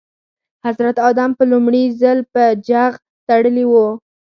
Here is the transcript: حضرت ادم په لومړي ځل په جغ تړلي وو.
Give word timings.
حضرت 0.65 0.97
ادم 1.09 1.31
په 1.37 1.43
لومړي 1.51 1.83
ځل 2.01 2.17
په 2.33 2.43
جغ 2.67 2.91
تړلي 3.27 3.65
وو. 3.71 3.87